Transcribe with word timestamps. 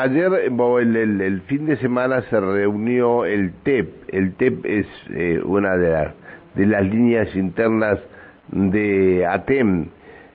Ayer, 0.00 0.30
el, 0.32 1.20
el, 1.20 1.40
fin 1.48 1.66
de 1.66 1.76
semana 1.78 2.22
se 2.30 2.38
reunió 2.38 3.24
el 3.24 3.52
TEP. 3.64 3.88
El 4.14 4.34
TEP 4.34 4.64
es 4.64 4.86
eh, 5.10 5.40
una 5.44 5.76
de, 5.76 6.10
de 6.54 6.66
las 6.66 6.86
líneas 6.86 7.34
internas 7.34 7.98
de 8.52 9.26
ATEM, 9.26 9.88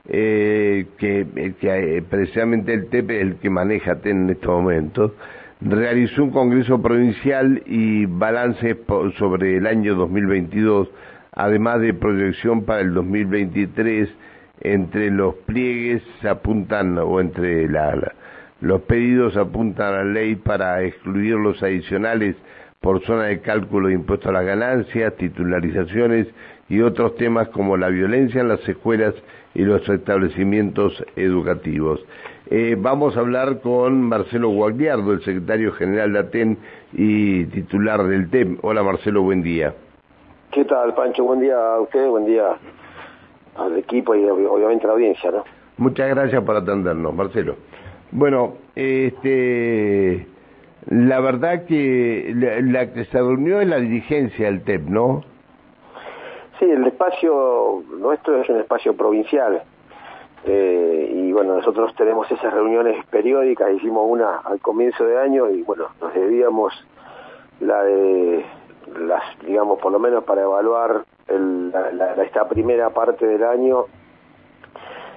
eh, 0.10 0.86
que, 0.98 1.26
eh, 1.62 2.04
precisamente 2.10 2.74
el 2.74 2.90
TEP 2.90 3.10
es 3.12 3.22
el 3.22 3.36
que 3.36 3.50
maneja 3.50 3.94
ATEM 3.94 4.24
en 4.24 4.30
estos 4.32 4.50
momentos. 4.52 5.14
Realizó 5.62 6.26
un 6.26 6.32
congreso 6.32 6.82
provincial 6.82 7.64
y 7.66 8.06
balance 8.06 8.78
sobre 9.18 9.56
el 9.56 9.66
año 9.66 9.96
2022, 9.96 10.90
además 11.32 11.80
de 11.80 11.94
proyección 11.94 12.66
para 12.66 12.82
el 12.82 12.94
2023. 12.94 14.10
Entre 14.60 15.10
los 15.10 15.36
pliegues 15.36 16.04
se 16.20 16.28
apuntan, 16.28 16.98
o 16.98 17.22
entre 17.22 17.70
la 17.70 17.96
los 18.64 18.82
pedidos 18.84 19.36
apuntan 19.36 19.94
a 19.94 19.98
la 19.98 20.04
ley 20.06 20.36
para 20.36 20.82
excluir 20.84 21.36
los 21.36 21.62
adicionales 21.62 22.38
por 22.80 23.04
zona 23.04 23.24
de 23.24 23.42
cálculo 23.42 23.90
de 23.90 23.96
impuestos 23.96 24.30
a 24.30 24.32
las 24.32 24.46
ganancias, 24.46 25.14
titularizaciones 25.18 26.28
y 26.70 26.80
otros 26.80 27.18
temas 27.18 27.50
como 27.50 27.76
la 27.76 27.90
violencia 27.90 28.40
en 28.40 28.48
las 28.48 28.66
escuelas 28.68 29.16
y 29.54 29.64
los 29.64 29.88
establecimientos 29.90 31.04
educativos. 31.18 32.00
Eh, 32.50 32.78
vamos 32.80 33.18
a 33.18 33.20
hablar 33.20 33.60
con 33.60 34.02
Marcelo 34.02 34.48
Guagliardo, 34.48 35.12
el 35.12 35.22
secretario 35.24 35.74
general 35.74 36.14
de 36.14 36.20
ATEN 36.20 36.58
y 36.94 37.44
titular 37.48 38.02
del 38.04 38.30
TEM. 38.30 38.60
Hola 38.62 38.82
Marcelo, 38.82 39.24
buen 39.24 39.44
día. 39.44 39.74
¿Qué 40.52 40.64
tal, 40.64 40.94
Pancho? 40.94 41.26
Buen 41.26 41.42
día 41.42 41.58
a 41.58 41.82
usted, 41.82 42.08
buen 42.08 42.26
día 42.26 42.46
al 43.58 43.78
equipo 43.78 44.16
y 44.16 44.24
obviamente 44.24 44.86
a 44.86 44.88
la 44.88 44.94
audiencia, 44.94 45.32
¿no? 45.32 45.44
Muchas 45.76 46.08
gracias 46.08 46.42
por 46.44 46.56
atendernos, 46.56 47.14
Marcelo. 47.14 47.58
Bueno, 48.16 48.54
este, 48.76 50.28
la 50.88 51.20
verdad 51.20 51.66
que 51.66 52.32
la, 52.36 52.94
que 52.94 53.06
se 53.06 53.18
reunió 53.18 53.60
es 53.60 53.68
la 53.68 53.78
dirigencia 53.78 54.46
del 54.46 54.64
TEP, 54.64 54.84
¿no? 54.88 55.24
Sí, 56.60 56.66
el 56.66 56.86
espacio 56.86 57.82
nuestro 57.98 58.40
es 58.40 58.50
un 58.50 58.60
espacio 58.60 58.96
provincial. 58.96 59.64
Eh, 60.46 61.12
y 61.12 61.32
bueno, 61.32 61.56
nosotros 61.56 61.96
tenemos 61.96 62.30
esas 62.30 62.54
reuniones 62.54 63.04
periódicas, 63.08 63.74
hicimos 63.74 64.06
una 64.08 64.38
al 64.46 64.60
comienzo 64.60 65.06
de 65.06 65.20
año 65.20 65.50
y 65.50 65.64
bueno, 65.64 65.88
nos 66.00 66.14
debíamos 66.14 66.72
la 67.62 67.82
de 67.84 68.46
las, 69.08 69.24
digamos, 69.44 69.80
por 69.80 69.92
lo 69.92 69.98
menos 69.98 70.24
para 70.24 70.44
evaluar 70.44 71.04
esta 72.24 72.48
primera 72.48 72.92
parte 72.92 73.26
del 73.26 73.44
año 73.44 73.86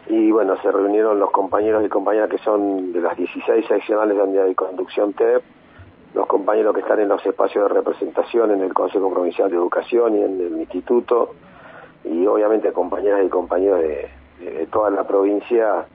y 0.08 0.30
bueno, 0.30 0.56
se 0.62 0.70
reunieron 0.70 1.18
los 1.18 1.30
compañeros 1.30 1.84
y 1.84 1.88
compañeras 1.88 2.30
que 2.30 2.38
son 2.38 2.92
de 2.92 3.00
las 3.00 3.16
16 3.16 3.66
seccionales 3.66 4.16
hay 4.38 4.54
conducción 4.54 5.12
TEP, 5.12 5.42
los 6.14 6.26
compañeros 6.26 6.74
que 6.74 6.80
están 6.80 7.00
en 7.00 7.08
los 7.08 7.24
espacios 7.26 7.68
de 7.68 7.74
representación 7.74 8.52
en 8.52 8.62
el 8.62 8.72
Consejo 8.72 9.12
Provincial 9.12 9.50
de 9.50 9.56
Educación 9.56 10.16
y 10.16 10.22
en 10.22 10.40
el 10.40 10.60
Instituto, 10.60 11.34
y 12.04 12.26
obviamente 12.26 12.72
compañeras 12.72 13.24
y 13.24 13.28
compañeros 13.28 13.80
de, 13.80 14.10
toda 14.70 14.90
la 14.90 15.04
provincia 15.04 15.86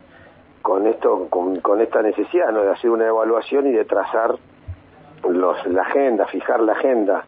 con 0.62 0.88
esto, 0.88 1.28
con, 1.30 1.82
esta 1.82 2.02
necesidad 2.02 2.52
¿no? 2.52 2.64
de 2.64 2.72
hacer 2.72 2.90
una 2.90 3.08
evaluación 3.08 3.68
y 3.68 3.72
de 3.72 3.86
trazar 3.86 4.36
los, 5.30 5.66
la 5.68 5.84
agenda, 5.84 6.26
fijar 6.28 6.60
la 6.60 6.74
agenda 6.74 7.24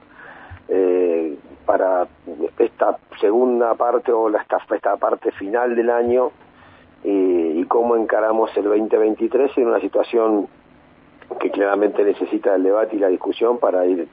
eh, 0.67 1.37
para 1.65 2.07
esta 2.57 2.97
segunda 3.21 3.73
parte 3.75 4.11
o 4.11 4.27
la, 4.27 4.45
esta 4.71 4.97
parte 4.97 5.31
final 5.31 5.75
del 5.75 5.89
año 5.89 6.31
y, 7.03 7.63
cómo 7.65 7.95
encaramos 7.95 8.55
el 8.55 8.65
2023 8.65 9.57
en 9.57 9.67
una 9.67 9.79
situación 9.79 10.47
que 11.39 11.49
claramente 11.49 12.03
necesita 12.03 12.53
el 12.55 12.63
debate 12.63 12.95
y 12.95 12.99
la 12.99 13.07
discusión 13.07 13.57
para 13.57 13.85
ir 13.85 14.07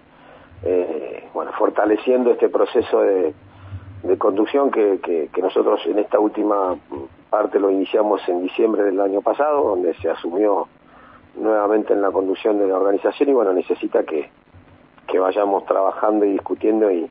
eh, 0.63 1.29
fortaleciendo 1.59 2.31
este 2.31 2.49
proceso 2.49 3.03
de, 3.03 3.35
conducción 4.19 4.71
que, 4.71 5.29
nosotros 5.43 5.81
en 5.87 5.99
esta 5.99 6.19
última 6.19 6.77
parte 7.29 7.61
lo 7.61 7.71
iniciamos 7.71 8.27
en 8.29 8.43
diciembre 8.43 8.85
del 8.85 9.01
año 9.01 9.21
pasado, 9.21 9.63
donde 9.63 9.95
se 9.95 10.09
asumió 10.09 10.69
nuevamente 11.37 11.93
en 11.93 12.01
la 12.01 12.11
conducción 12.11 12.59
de 12.59 12.67
la 12.67 12.77
organización 12.77 13.29
y 13.29 13.33
bueno, 13.35 13.53
necesita 13.53 14.05
que, 14.05 14.31
que 15.07 15.19
vayamos 15.19 15.67
trabajando 15.67 16.25
y 16.25 16.33
discutiendo 16.33 16.91
y, 16.91 17.11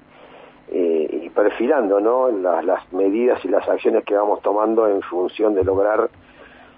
eh, 0.72 1.19
perfilando 1.30 2.00
¿no? 2.00 2.30
las, 2.30 2.92
medidas 2.94 3.44
y 3.44 3.48
las 3.48 3.68
acciones 3.68 4.04
que 4.06 4.16
vamos 4.16 4.42
tomando 4.42 4.88
en 4.88 5.02
función 5.02 5.54
de 5.54 5.64
lograr 5.64 6.10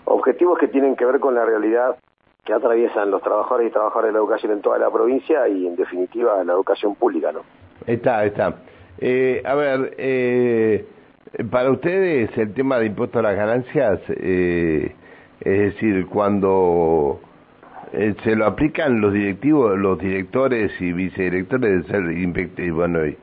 objetivos 0.06 0.58
que 0.60 0.68
tienen 0.68 0.96
que 0.96 1.06
ver 1.06 1.20
con 1.20 1.36
la 1.36 1.46
realidad 1.46 1.98
que 2.44 2.54
atraviesan 2.54 3.12
los 3.12 3.22
trabajadores 3.22 3.70
y 3.70 3.72
trabajadoras 3.72 4.10
de 4.10 4.14
la 4.14 4.20
educación 4.20 4.52
en 4.54 4.62
toda 4.62 4.80
la 4.80 4.90
provincia 4.90 5.48
y 5.48 5.68
en 5.68 5.76
definitiva 5.76 6.44
la 6.44 6.54
educación 6.54 6.96
pública. 6.96 7.32
¿no? 7.32 7.42
Está, 7.86 8.26
está. 8.26 8.56
Eh, 9.00 9.42
a 9.46 9.56
ver, 9.56 9.96
eh, 9.98 10.86
para 11.50 11.72
ustedes 11.72 12.36
el 12.38 12.54
tema 12.54 12.80
de 12.80 12.88
impuestos 12.88 13.20
a 13.20 13.22
las 13.24 13.36
ganancias, 13.36 14.00
eh, 14.10 14.96
es 15.40 15.74
decir, 15.74 16.08
cuando 16.08 17.20
eh, 17.94 18.16
se 18.24 18.36
lo 18.36 18.46
aplican 18.46 19.02
los 19.02 19.14
directivos, 19.14 19.78
los 19.78 20.00
directores 20.00 20.72
y 20.80 20.94
vicedirectores 20.94 21.88
de 21.88 21.92
ser 21.92 22.72
bueno, 22.72 23.06
y, 23.06 23.18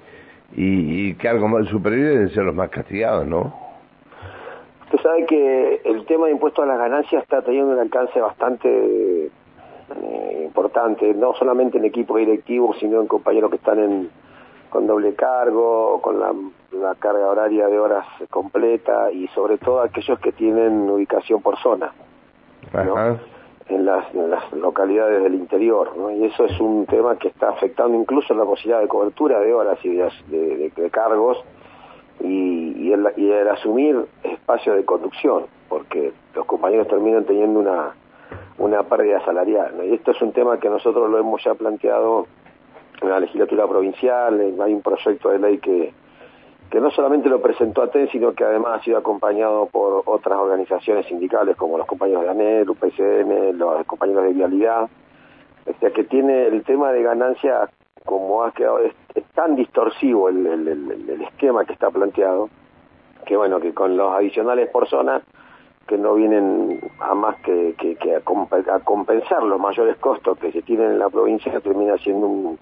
y, 0.54 1.08
y 1.08 1.14
cargos 1.14 1.68
superiores 1.68 2.14
deben 2.14 2.30
ser 2.30 2.44
los 2.44 2.54
más 2.54 2.70
castigados, 2.70 3.26
¿no? 3.26 3.52
Usted 4.84 5.02
sabe 5.02 5.26
que 5.26 5.82
el 5.84 6.06
tema 6.06 6.26
de 6.26 6.32
impuestos 6.32 6.64
a 6.64 6.66
las 6.66 6.78
ganancias 6.78 7.22
está 7.22 7.42
teniendo 7.42 7.72
un 7.72 7.78
alcance 7.78 8.18
bastante 8.20 9.26
eh, 9.26 10.42
importante, 10.44 11.12
no 11.12 11.34
solamente 11.34 11.76
en 11.76 11.84
equipo 11.84 12.16
directivo, 12.16 12.74
sino 12.80 13.00
en 13.00 13.06
compañeros 13.06 13.50
que 13.50 13.56
están 13.56 13.78
en, 13.78 14.10
con 14.70 14.86
doble 14.86 15.14
cargo, 15.14 16.00
con 16.00 16.18
la, 16.18 16.32
carga 16.98 17.26
horaria 17.28 17.66
de 17.66 17.78
horas 17.78 18.06
completa 18.30 19.10
y 19.12 19.28
sobre 19.28 19.58
todo 19.58 19.82
aquellos 19.82 20.18
que 20.20 20.32
tienen 20.32 20.88
ubicación 20.88 21.42
por 21.42 21.58
zona. 21.58 21.92
Ajá 22.72 23.18
en 23.68 23.84
las, 23.84 24.12
localidades 24.52 25.22
del 25.22 25.34
interior, 25.34 25.96
¿no? 25.96 26.10
y 26.10 26.24
eso 26.24 26.44
es 26.44 26.58
un 26.60 26.86
tema 26.86 27.16
que 27.16 27.28
está 27.28 27.50
afectando 27.50 27.98
incluso 27.98 28.34
la 28.34 28.44
posibilidad 28.44 28.80
de 28.80 28.88
cobertura 28.88 29.40
de 29.40 29.52
horas 29.52 29.78
y 29.82 29.94
de, 29.94 30.90
cargos 30.90 31.38
y, 32.20 32.88
y, 32.88 32.92
el, 32.92 33.06
y, 33.16 33.30
el, 33.30 33.48
asumir 33.48 34.06
espacio 34.22 34.74
de 34.74 34.84
conducción, 34.84 35.46
porque 35.68 36.12
los 36.34 36.46
compañeros 36.46 36.88
terminan 36.88 37.24
teniendo 37.24 37.60
una, 37.60 37.94
una 38.58 38.82
pérdida 38.84 39.24
salarial. 39.24 39.74
¿no? 39.76 39.84
Y 39.84 39.94
esto 39.94 40.12
es 40.12 40.22
un 40.22 40.32
tema 40.32 40.58
que 40.58 40.70
nosotros 40.70 41.10
lo 41.10 41.18
hemos 41.18 41.42
ya 41.44 41.54
planteado 41.54 42.26
en 43.02 43.10
la 43.10 43.20
legislatura 43.20 43.66
provincial, 43.66 44.40
hay 44.40 44.72
un 44.72 44.82
proyecto 44.82 45.28
de 45.30 45.38
ley 45.38 45.58
que 45.58 45.92
que 46.70 46.80
no 46.80 46.90
solamente 46.90 47.28
lo 47.28 47.40
presentó 47.40 47.82
a 47.82 47.90
TEN, 47.90 48.08
sino 48.10 48.32
que 48.34 48.44
además 48.44 48.80
ha 48.80 48.84
sido 48.84 48.98
acompañado 48.98 49.66
por 49.66 50.02
otras 50.04 50.38
organizaciones 50.38 51.06
sindicales 51.06 51.56
como 51.56 51.78
los 51.78 51.86
compañeros 51.86 52.24
de 52.24 52.30
ANEL, 52.30 52.68
UPCN, 52.68 53.58
los 53.58 53.86
compañeros 53.86 54.24
de 54.24 54.32
Vialidad, 54.34 54.88
o 55.66 55.80
sea 55.80 55.90
que 55.90 56.04
tiene 56.04 56.46
el 56.46 56.62
tema 56.64 56.92
de 56.92 57.02
ganancia 57.02 57.70
como 58.04 58.42
ha 58.42 58.52
quedado, 58.52 58.78
es, 58.80 58.94
tan 59.34 59.54
distorsivo 59.54 60.28
el, 60.28 60.46
el, 60.46 61.22
esquema 61.22 61.64
que 61.64 61.72
está 61.72 61.90
planteado, 61.90 62.48
que 63.26 63.36
bueno, 63.36 63.60
que 63.60 63.72
con 63.72 63.96
los 63.96 64.12
adicionales 64.12 64.68
por 64.70 64.88
zona, 64.88 65.22
que 65.86 65.96
no 65.96 66.14
vienen 66.14 66.80
a 67.00 67.14
más 67.14 67.36
que, 67.42 67.74
que, 67.78 68.16
a, 68.16 68.20
compensar 68.80 69.42
los 69.42 69.60
mayores 69.60 69.96
costos 69.98 70.38
que 70.38 70.52
se 70.52 70.62
tienen 70.62 70.92
en 70.92 70.98
la 70.98 71.08
provincia, 71.08 71.60
termina 71.60 71.96
siendo 71.98 72.26
un, 72.26 72.58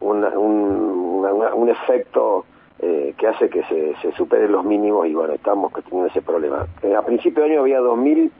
un, 0.00 0.24
un 0.24 1.68
efecto 1.68 2.44
eh, 2.82 3.14
que 3.18 3.26
hace 3.26 3.50
que 3.50 3.62
se, 3.64 3.94
se, 4.00 4.12
superen 4.12 4.52
los 4.52 4.64
mínimos 4.64 5.06
y 5.06 5.14
bueno, 5.14 5.34
estamos 5.34 5.70
teniendo 5.84 6.08
ese 6.08 6.22
problema. 6.22 6.66
Eh, 6.82 6.94
a 6.94 7.02
principio 7.02 7.44
de 7.44 7.50
año 7.50 7.60
había 7.60 7.80
2.000, 7.80 8.30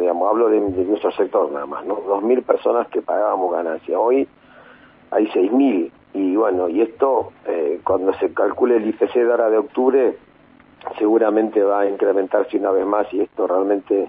digamos, 0.00 0.28
hablo 0.28 0.48
de, 0.48 0.60
nuestro 0.60 1.12
sector 1.12 1.50
nada 1.52 1.66
más, 1.66 1.84
¿no? 1.84 1.96
2.000 2.02 2.42
personas 2.42 2.88
que 2.88 3.02
pagábamos 3.02 3.52
ganancia. 3.52 3.98
Hoy 4.00 4.26
hay 5.12 5.26
6.000 5.28 5.90
y 6.14 6.36
bueno, 6.36 6.68
y 6.68 6.80
esto 6.80 7.32
eh, 7.46 7.80
cuando 7.84 8.12
se 8.14 8.34
calcule 8.34 8.76
el 8.76 8.88
IPC 8.88 9.14
de 9.14 9.30
ahora 9.30 9.48
de 9.48 9.58
octubre 9.58 10.16
seguramente 10.98 11.62
va 11.62 11.80
a 11.80 11.88
incrementarse 11.88 12.58
una 12.58 12.72
vez 12.72 12.84
más 12.84 13.06
y 13.14 13.20
esto 13.20 13.46
realmente 13.46 14.08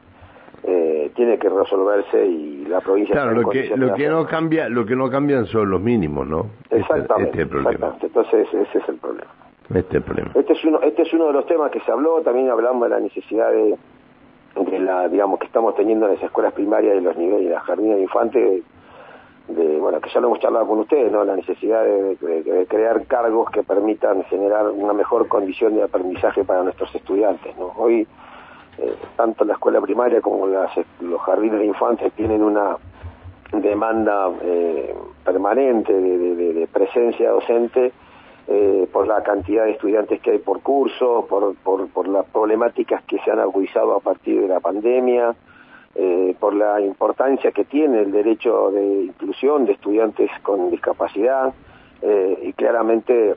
eh, 0.64 1.12
tiene 1.16 1.38
que 1.38 1.48
resolverse 1.48 2.26
y 2.26 2.66
la 2.66 2.82
provincia 2.82 3.14
claro 3.14 3.34
lo 3.34 3.50
que 3.50 3.78
lo 3.78 3.94
que 3.94 4.08
no 4.08 4.26
cambia 4.26 4.68
lo 4.70 4.86
que 4.86 4.96
no 4.96 5.10
cambian 5.10 5.46
son 5.46 5.70
los 5.70 5.80
mínimos 5.80 6.26
no 6.26 6.48
exactamente, 6.72 7.44
este, 7.44 7.58
exactamente. 7.58 8.08
entonces 8.08 8.48
ese 8.52 8.78
es 8.80 8.90
el 8.90 8.96
problema 8.96 9.43
este, 9.74 10.02
este 10.36 10.54
es 10.54 10.66
uno 10.66 10.82
este 10.82 11.02
es 11.04 11.14
uno 11.14 11.28
de 11.28 11.34
los 11.34 11.46
temas 11.46 11.72
que 11.72 11.80
se 11.82 11.92
habló. 11.92 12.22
También 12.22 12.50
hablamos 12.50 12.84
de 12.84 12.90
la 12.90 13.00
necesidad 13.00 13.52
de, 13.52 13.78
la 14.80 15.08
digamos 15.08 15.40
que 15.40 15.48
estamos 15.48 15.76
teniendo 15.76 16.06
en 16.08 16.16
las 16.16 16.24
escuelas 16.24 16.54
primarias 16.54 16.98
y 16.98 17.02
los 17.02 17.18
niveles 17.18 17.46
de 17.46 17.52
la 17.52 17.60
jardines 17.62 17.98
de 17.98 18.02
infantes 18.04 18.64
de, 19.48 19.80
bueno 19.80 20.00
que 20.00 20.10
ya 20.10 20.20
lo 20.20 20.28
hemos 20.28 20.40
charlado 20.40 20.68
con 20.68 20.80
ustedes 20.80 21.12
no 21.12 21.24
la 21.26 21.36
necesidad 21.36 21.84
de, 21.84 22.16
de, 22.16 22.66
crear 22.68 23.06
cargos 23.08 23.50
que 23.50 23.64
permitan 23.64 24.24
generar 24.26 24.70
una 24.70 24.94
mejor 24.94 25.28
condición 25.28 25.76
de 25.76 25.84
aprendizaje 25.84 26.44
para 26.44 26.64
nuestros 26.64 26.94
estudiantes 26.96 27.58
no 27.58 27.74
hoy 27.76 28.08
eh, 28.78 28.96
tanto 29.18 29.44
la 29.44 29.54
escuela 29.54 29.82
primaria 29.82 30.22
como 30.22 30.48
las, 30.48 30.72
los 31.02 31.22
jardines 31.22 31.60
de 31.60 31.66
infantes 31.66 32.14
tienen 32.14 32.42
una 32.42 32.78
demanda 33.52 34.32
eh, 34.42 34.96
permanente 35.24 35.94
de, 35.94 36.68
presencia 36.72 37.30
docente 37.30 37.92
eh, 38.48 38.88
por 38.92 39.08
la 39.08 39.24
cantidad 39.24 39.66
de 39.66 39.72
estudiantes 39.72 40.22
que 40.22 40.32
hay 40.32 40.40
por 40.40 40.62
curso, 40.62 41.26
por, 41.28 42.08
las 42.08 42.26
problemáticas 42.26 43.04
que 43.04 43.18
se 43.20 43.32
han 43.32 43.40
agudizado 43.40 43.96
a 43.96 44.00
partir 44.00 44.42
de 44.42 44.48
la 44.48 44.60
pandemia, 44.60 45.36
eh, 45.96 46.36
por 46.40 46.54
la 46.54 46.82
importancia 46.82 47.52
que 47.52 47.66
tiene 47.66 48.02
el 48.02 48.12
derecho 48.12 48.72
de 48.72 49.04
inclusión 49.04 49.66
de 49.66 49.74
estudiantes 49.74 50.30
con 50.42 50.70
discapacidad 50.72 51.54
y 52.42 52.52
claramente 52.52 53.36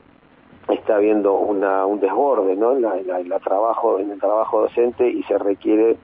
está 0.74 0.96
habiendo 0.96 1.34
una, 1.34 1.86
un 1.86 2.00
desborde 2.00 2.54
en 2.54 4.10
el 4.10 4.20
trabajo 4.20 4.62
docente 4.62 5.08
y 5.08 5.22
se 5.22 5.38
requiere 5.38 5.96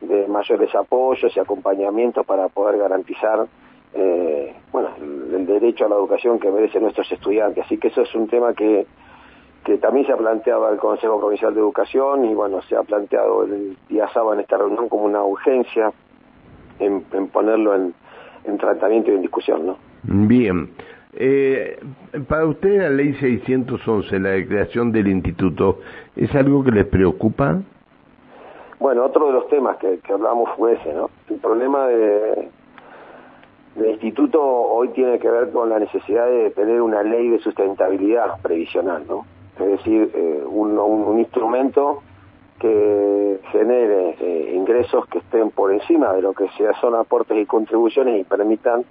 de 0.00 0.26
mayores 0.28 0.74
apoyos 0.74 1.36
y 1.36 1.40
acompañamientos 1.40 2.24
para 2.26 2.48
poder 2.48 2.78
garantizar 2.78 3.46
eh, 3.94 4.54
bueno, 4.72 4.90
el, 5.00 5.46
derecho 5.46 5.86
a 5.86 5.88
la 5.88 5.96
educación 5.96 6.38
que 6.38 6.50
merecen 6.50 6.82
nuestros 6.82 7.10
estudiantes. 7.10 7.64
Así 7.64 7.78
que 7.78 7.88
eso 7.88 8.02
es 8.02 8.14
un 8.14 8.28
tema 8.28 8.52
que, 8.52 8.86
que 9.64 9.78
también 9.78 10.06
se 10.06 10.12
ha 10.12 10.16
planteado 10.16 10.66
al 10.66 10.76
Consejo 10.76 11.18
Provincial 11.18 11.54
de 11.54 11.60
Educación 11.60 12.24
y 12.26 12.34
bueno, 12.34 12.60
se 12.62 12.76
ha 12.76 12.82
planteado 12.82 13.44
el 13.44 13.76
día 13.88 14.08
sábado 14.08 14.34
en 14.34 14.40
esta 14.40 14.58
reunión 14.58 14.88
como 14.88 15.04
una 15.04 15.22
urgencia 15.24 15.92
en, 16.78 17.02
ponerlo 17.28 17.74
en, 17.74 17.94
en, 18.44 18.58
tratamiento 18.58 19.10
y 19.10 19.14
en 19.14 19.22
discusión, 19.22 19.66
¿no? 19.66 19.78
Bien. 20.04 20.70
Eh, 21.14 21.80
para 22.28 22.46
usted 22.46 22.78
la 22.78 22.90
ley 22.90 23.14
611, 23.14 24.18
la 24.20 24.46
creación 24.46 24.92
del 24.92 25.08
instituto, 25.08 25.80
¿es 26.14 26.32
algo 26.34 26.62
que 26.62 26.70
les 26.70 26.86
preocupa? 26.86 27.60
Bueno, 28.78 29.04
otro 29.04 29.26
de 29.26 29.32
los 29.32 29.48
temas 29.48 29.76
que, 29.78 29.98
que 29.98 30.12
hablamos 30.12 30.50
fue 30.56 30.74
ese, 30.74 30.92
¿no? 30.92 31.10
El 31.28 31.38
problema 31.38 31.88
de, 31.88 32.48
del 33.78 33.92
instituto 33.92 34.42
hoy 34.42 34.88
tiene 34.88 35.18
que 35.18 35.30
ver 35.30 35.50
con 35.50 35.68
la 35.68 35.78
necesidad 35.78 36.26
de 36.26 36.50
tener 36.50 36.82
una 36.82 37.02
ley 37.02 37.28
de 37.28 37.38
sustentabilidad 37.38 38.40
previsional, 38.42 39.04
¿no? 39.08 39.24
Es 39.58 39.66
decir, 39.66 40.10
eh, 40.14 40.42
un, 40.46 40.78
un, 40.78 41.18
instrumento 41.18 42.02
que 42.60 43.40
genere 43.50 44.16
eh, 44.20 44.52
ingresos 44.54 45.06
que 45.06 45.18
estén 45.18 45.50
por 45.50 45.72
encima 45.72 46.12
de 46.12 46.22
lo 46.22 46.32
que 46.32 46.48
sea 46.56 46.72
son 46.80 46.94
aportes 46.94 47.36
y 47.38 47.46
contribuciones 47.46 48.20
y 48.20 48.24
permitan 48.24 48.84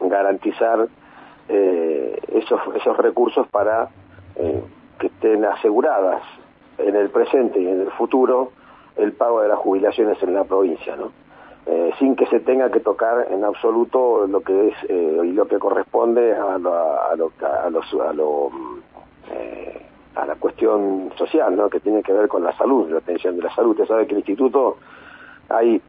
garantizar 0.00 0.86
eh, 1.48 2.18
esos, 2.32 2.60
esos 2.74 2.96
recursos 2.96 3.46
para 3.48 3.88
que 4.98 5.06
estén 5.06 5.46
aseguradas 5.46 6.22
en 6.76 6.94
el 6.94 7.08
presente 7.08 7.58
y 7.58 7.66
en 7.66 7.80
el 7.80 7.90
futuro 7.92 8.52
el 8.96 9.12
pago 9.12 9.40
de 9.40 9.48
las 9.48 9.58
jubilaciones 9.58 10.22
en 10.22 10.34
la 10.34 10.44
provincia, 10.44 10.94
¿no? 10.94 11.10
Eh, 11.68 11.90
sin 11.98 12.14
que 12.14 12.26
se 12.26 12.38
tenga 12.38 12.70
que 12.70 12.78
tocar 12.78 13.26
en 13.28 13.42
absoluto 13.44 14.24
lo 14.28 14.40
que 14.40 14.68
es 14.68 14.74
eh, 14.88 15.20
y 15.24 15.32
lo 15.32 15.48
que 15.48 15.58
corresponde 15.58 16.32
a, 16.32 16.58
lo, 16.58 16.72
a, 16.72 17.16
lo, 17.16 17.32
a, 17.42 17.68
los, 17.70 17.84
a, 17.94 18.12
lo, 18.12 18.50
eh, 19.32 19.82
a 20.14 20.26
la 20.26 20.36
cuestión 20.36 21.10
social, 21.16 21.56
¿no? 21.56 21.68
que 21.68 21.80
tiene 21.80 22.04
que 22.04 22.12
ver 22.12 22.28
con 22.28 22.44
la 22.44 22.56
salud, 22.56 22.88
la 22.88 22.98
atención 22.98 23.36
de 23.36 23.42
la 23.42 23.52
salud. 23.52 23.72
Usted 23.72 23.86
sabe 23.86 24.06
que 24.06 24.12
el 24.12 24.18
instituto 24.18 24.76
hay 25.48 25.82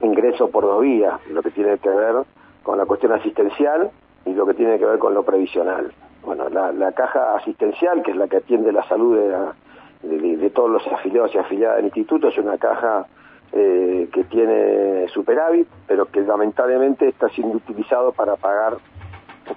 ingreso 0.00 0.50
por 0.50 0.64
dos 0.64 0.82
vías, 0.82 1.20
lo 1.28 1.42
que 1.42 1.52
tiene 1.52 1.78
que 1.78 1.90
ver 1.90 2.24
con 2.64 2.76
la 2.76 2.86
cuestión 2.86 3.12
asistencial 3.12 3.88
y 4.26 4.32
lo 4.34 4.44
que 4.46 4.54
tiene 4.54 4.80
que 4.80 4.84
ver 4.84 4.98
con 4.98 5.14
lo 5.14 5.22
previsional. 5.22 5.92
Bueno, 6.24 6.48
la, 6.48 6.72
la 6.72 6.90
caja 6.90 7.36
asistencial, 7.36 8.02
que 8.02 8.10
es 8.10 8.16
la 8.16 8.26
que 8.26 8.38
atiende 8.38 8.72
la 8.72 8.82
salud 8.88 9.16
de 9.16 9.28
la 9.28 9.54
de, 10.02 10.50
todos 10.50 10.70
los 10.70 10.86
afiliados 10.88 11.34
y 11.34 11.38
afiliadas 11.38 11.76
del 11.76 11.86
instituto, 11.86 12.28
es 12.28 12.38
una 12.38 12.58
caja 12.58 13.06
eh, 13.52 14.08
que 14.12 14.24
tiene 14.24 15.08
superávit, 15.08 15.66
pero 15.86 16.06
que 16.06 16.20
lamentablemente 16.20 17.08
está 17.08 17.28
siendo 17.30 17.56
utilizado 17.56 18.12
para 18.12 18.36
pagar 18.36 18.78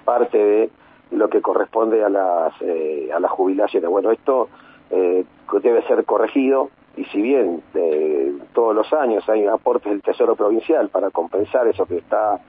parte 0.04 0.36
de 0.36 0.70
lo 1.12 1.28
que 1.28 1.40
corresponde 1.40 2.02
a 2.04 2.08
las, 2.08 2.54
eh, 2.60 3.10
a 3.14 3.20
las 3.20 3.30
jubilaciones. 3.30 3.88
Bueno, 3.88 4.10
esto 4.10 4.48
eh, 4.90 5.24
debe 5.62 5.82
ser 5.86 6.04
corregido 6.04 6.70
y 6.96 7.04
si 7.06 7.22
bien 7.22 7.62
todos 8.52 8.74
los 8.74 8.92
años 8.92 9.28
hay 9.28 9.46
aportes 9.46 9.92
del 9.92 10.02
Tesoro 10.02 10.34
Provincial 10.36 10.88
para 10.88 11.10
compensar 11.10 11.66
eso 11.68 11.86
que 11.86 11.98
está 11.98 12.40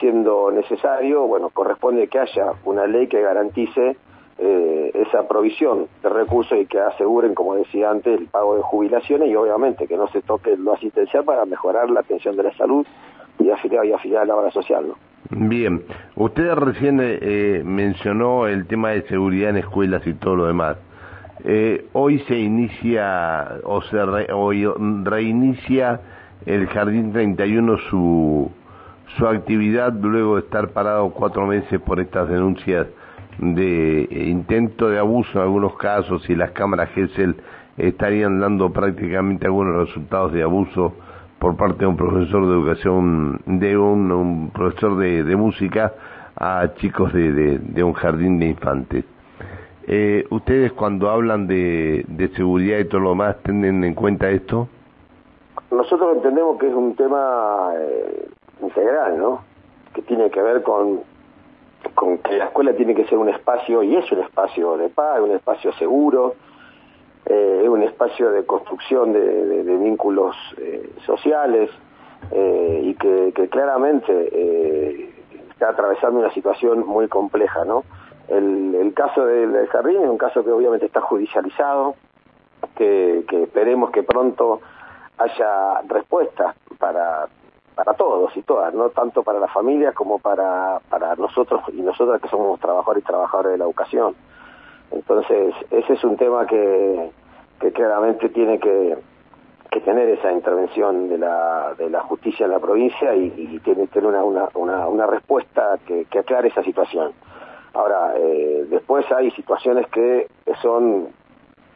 siendo 0.00 0.50
necesario, 0.50 1.26
bueno, 1.26 1.50
corresponde 1.50 2.08
que 2.08 2.18
haya 2.18 2.52
una 2.64 2.86
ley 2.86 3.06
que 3.06 3.20
garantice 3.20 3.96
eh, 4.42 4.90
esa 4.94 5.28
provisión 5.28 5.86
de 6.02 6.08
recursos 6.08 6.56
y 6.58 6.64
que 6.64 6.80
aseguren, 6.80 7.34
como 7.34 7.56
decía 7.56 7.90
antes, 7.90 8.18
el 8.18 8.26
pago 8.26 8.56
de 8.56 8.62
jubilaciones 8.62 9.28
y 9.28 9.36
obviamente 9.36 9.86
que 9.86 9.98
no 9.98 10.08
se 10.08 10.22
toque 10.22 10.56
lo 10.56 10.72
asistencial 10.72 11.24
para 11.24 11.44
mejorar 11.44 11.90
la 11.90 12.00
atención 12.00 12.36
de 12.36 12.44
la 12.44 12.52
salud 12.54 12.86
y 13.38 13.50
afiliar 13.50 13.84
y 13.84 13.92
afiliar 13.92 14.22
a 14.22 14.24
la 14.24 14.36
obra 14.36 14.50
social. 14.50 14.94
Bien, 15.28 15.82
usted 16.16 16.54
recién 16.54 17.00
eh, 17.02 17.60
mencionó 17.66 18.46
el 18.46 18.66
tema 18.66 18.90
de 18.90 19.02
seguridad 19.02 19.50
en 19.50 19.58
escuelas 19.58 20.06
y 20.06 20.14
todo 20.14 20.36
lo 20.36 20.46
demás. 20.46 20.78
Eh, 21.44 21.84
hoy 21.92 22.20
se 22.20 22.38
inicia 22.38 23.60
o 23.64 23.82
se 23.82 23.98
hoy 24.32 24.66
reinicia 25.04 26.00
el 26.46 26.66
Jardín 26.68 27.12
31 27.12 27.76
su, 27.90 28.50
su 29.18 29.26
actividad 29.26 29.92
luego 29.92 30.36
de 30.36 30.42
estar 30.42 30.68
parado 30.70 31.10
cuatro 31.10 31.46
meses 31.46 31.78
por 31.80 32.00
estas 32.00 32.26
denuncias 32.30 32.86
de 33.38 34.08
intento 34.10 34.88
de 34.88 34.98
abuso 34.98 35.30
en 35.34 35.42
algunos 35.42 35.76
casos 35.76 36.28
y 36.28 36.34
las 36.34 36.50
cámaras 36.50 36.90
GESEL 36.90 37.36
estarían 37.76 38.40
dando 38.40 38.72
prácticamente 38.72 39.46
algunos 39.46 39.88
resultados 39.88 40.32
de 40.32 40.42
abuso 40.42 40.94
por 41.38 41.56
parte 41.56 41.80
de 41.80 41.86
un 41.86 41.96
profesor 41.96 42.46
de 42.46 42.52
educación, 42.52 43.40
de 43.46 43.76
un, 43.76 44.50
profesor 44.52 44.96
de, 44.98 45.36
música 45.36 45.94
a 46.36 46.74
chicos 46.76 47.12
de, 47.12 47.58
de, 47.58 47.82
un 47.82 47.94
jardín 47.94 48.38
de 48.38 48.46
infantes. 48.48 49.04
Eh, 49.86 50.26
¿Ustedes 50.30 50.72
cuando 50.72 51.08
hablan 51.08 51.46
de, 51.46 52.04
de 52.06 52.28
seguridad 52.36 52.78
y 52.78 52.84
todo 52.84 53.00
lo 53.00 53.10
demás 53.10 53.36
tienen 53.42 53.82
en 53.84 53.94
cuenta 53.94 54.30
esto? 54.30 54.68
Nosotros 55.70 56.16
entendemos 56.16 56.58
que 56.58 56.68
es 56.68 56.74
un 56.74 56.94
tema 56.94 57.70
eh, 57.78 58.28
integral, 58.62 59.18
¿no? 59.18 59.40
Que 59.94 60.02
tiene 60.02 60.30
que 60.30 60.42
ver 60.42 60.62
con 60.62 61.00
con 62.00 62.16
que 62.16 62.38
la 62.38 62.46
escuela 62.46 62.72
tiene 62.72 62.94
que 62.94 63.04
ser 63.08 63.18
un 63.18 63.28
espacio, 63.28 63.82
y 63.82 63.94
es 63.94 64.10
un 64.10 64.20
espacio 64.20 64.78
de 64.78 64.88
paz, 64.88 65.20
un 65.20 65.32
espacio 65.32 65.70
seguro, 65.74 66.34
eh, 67.26 67.66
un 67.68 67.82
espacio 67.82 68.30
de 68.30 68.46
construcción 68.46 69.12
de, 69.12 69.76
vínculos 69.76 70.34
eh, 70.56 70.94
sociales, 71.04 71.68
eh, 72.30 72.80
y 72.84 72.94
que, 72.94 73.48
claramente 73.50 75.12
está 75.50 75.68
atravesando 75.68 76.20
una 76.20 76.32
situación 76.32 76.86
muy 76.86 77.06
compleja, 77.06 77.66
¿no? 77.66 77.84
El, 78.28 78.94
caso 78.94 79.26
del, 79.26 79.66
jardín 79.66 80.00
es 80.00 80.08
un 80.08 80.16
caso 80.16 80.42
que 80.42 80.52
obviamente 80.52 80.86
está 80.86 81.02
judicializado, 81.02 81.96
que, 82.76 83.24
que 83.28 83.42
esperemos 83.42 83.90
que 83.90 84.04
pronto 84.04 84.62
haya 85.18 85.82
respuesta 85.86 86.54
para 86.78 87.28
para 87.74 87.94
todos 87.94 88.36
y 88.36 88.42
todas, 88.42 88.74
no 88.74 88.90
tanto 88.90 89.22
para 89.22 89.38
las 89.38 89.52
familias 89.52 89.94
como 89.94 90.18
para, 90.18 90.80
para 90.88 91.14
nosotros 91.16 91.62
y 91.72 91.80
nosotras 91.82 92.20
que 92.20 92.28
somos 92.28 92.60
trabajadores 92.60 93.02
y 93.02 93.06
trabajadoras 93.06 93.52
de 93.52 93.58
la 93.58 93.64
educación. 93.64 94.14
Entonces, 94.90 95.54
ese 95.70 95.92
es 95.92 96.04
un 96.04 96.16
tema 96.16 96.46
que, 96.46 97.10
que 97.60 97.72
claramente 97.72 98.28
tiene 98.30 98.58
que, 98.58 98.98
que 99.70 99.80
tener 99.80 100.08
esa 100.08 100.32
intervención 100.32 101.08
de 101.08 101.18
la, 101.18 101.74
de 101.78 101.88
la 101.88 102.00
justicia 102.00 102.46
en 102.46 102.52
la 102.52 102.58
provincia 102.58 103.14
y, 103.14 103.60
tiene 103.60 103.86
que 103.86 104.00
tener 104.00 104.20
una, 104.22 104.48
una, 104.54 104.88
una, 104.88 105.06
respuesta 105.06 105.78
que, 105.86 106.06
que, 106.06 106.18
aclare 106.18 106.48
esa 106.48 106.62
situación. 106.64 107.12
Ahora, 107.74 108.14
eh, 108.16 108.66
después 108.68 109.06
hay 109.12 109.30
situaciones 109.30 109.86
que 109.88 110.26
son 110.60 111.08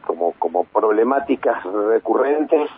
como, 0.05 0.33
como 0.33 0.65
problemáticas 0.65 1.63
recurrentes 1.63 2.69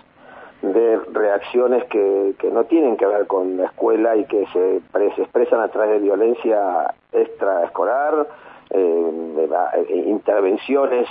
de 0.61 0.97
reacciones 1.11 1.83
que, 1.85 2.33
que 2.39 2.49
no 2.49 2.63
tienen 2.65 2.97
que 2.97 3.05
ver 3.05 3.27
con 3.27 3.57
la 3.57 3.65
escuela 3.65 4.15
y 4.15 4.25
que 4.25 4.45
se, 4.47 4.81
se 5.15 5.21
expresan 5.21 5.61
a 5.61 5.67
través 5.67 5.91
de 5.91 5.99
violencia 5.99 6.93
extraescolar, 7.11 8.27
eh, 8.71 9.49
eh, 9.89 10.03
intervenciones 10.07 11.07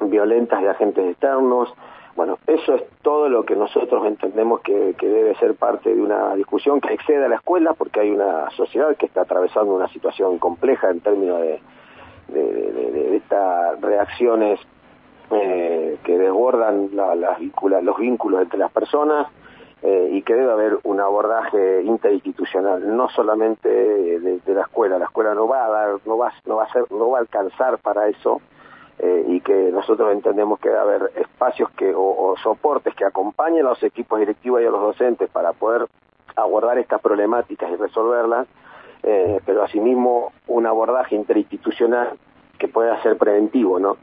violentas 0.00 0.60
de 0.62 0.68
agentes 0.68 1.10
externos. 1.10 1.72
Bueno, 2.14 2.38
eso 2.46 2.74
es 2.74 2.84
todo 3.02 3.28
lo 3.28 3.44
que 3.44 3.56
nosotros 3.56 4.06
entendemos 4.06 4.60
que, 4.60 4.94
que 4.98 5.08
debe 5.08 5.34
ser 5.36 5.54
parte 5.54 5.92
de 5.92 6.00
una 6.00 6.34
discusión 6.36 6.80
que 6.80 6.92
excede 6.92 7.24
a 7.24 7.28
la 7.28 7.36
escuela 7.36 7.72
porque 7.74 8.00
hay 8.00 8.10
una 8.10 8.50
sociedad 8.50 8.94
que 8.96 9.06
está 9.06 9.22
atravesando 9.22 9.74
una 9.74 9.88
situación 9.88 10.38
compleja 10.38 10.90
en 10.90 11.00
términos 11.00 11.40
de, 11.40 11.60
de, 12.28 12.42
de, 12.42 12.92
de 12.92 13.16
estas 13.16 13.80
reacciones 13.80 14.60
eh, 15.30 15.73
que 16.04 16.18
desbordan 16.18 16.90
la, 16.92 17.14
las 17.14 17.38
los 17.40 17.98
vínculos 17.98 18.42
entre 18.42 18.58
las 18.58 18.70
personas 18.70 19.26
eh, 19.82 20.10
y 20.12 20.22
que 20.22 20.34
debe 20.34 20.52
haber 20.52 20.78
un 20.84 21.00
abordaje 21.00 21.82
interinstitucional, 21.82 22.96
no 22.96 23.08
solamente 23.08 23.68
de, 23.68 24.54
la 24.54 24.62
escuela. 24.62 24.98
La 24.98 25.06
escuela 25.06 25.34
no 25.34 25.48
va 25.48 25.64
a 25.64 25.68
dar, 25.68 25.88
no 26.06 26.16
va, 26.16 26.32
no 26.46 26.56
va 26.56 26.64
a 26.64 26.72
ser, 26.72 26.84
no 26.90 27.10
va 27.10 27.18
a 27.18 27.20
alcanzar 27.22 27.78
para 27.78 28.08
eso. 28.08 28.40
Eh, 29.00 29.24
y 29.26 29.40
que 29.40 29.72
nosotros 29.72 30.12
entendemos 30.12 30.60
que 30.60 30.68
debe 30.68 30.80
haber 30.80 31.12
espacios 31.16 31.68
que 31.70 31.92
o, 31.96 32.36
soportes 32.40 32.94
que 32.94 33.04
acompañen 33.04 33.66
a 33.66 33.70
los 33.70 33.82
equipos 33.82 34.20
directivos 34.20 34.62
y 34.62 34.66
a 34.66 34.70
los 34.70 34.80
docentes 34.80 35.28
para 35.30 35.52
poder 35.52 35.88
abordar 36.36 36.78
estas 36.78 37.00
problemáticas 37.00 37.72
y 37.72 37.74
resolverlas 37.74 38.46
eh, 39.06 39.40
pero 39.44 39.62
asimismo 39.62 40.32
un 40.46 40.66
abordaje 40.66 41.14
interinstitucional 41.14 42.16
que 42.58 42.68
pueda 42.68 43.02
ser 43.02 43.18
preventivo, 43.18 43.78
¿no? 43.78 43.98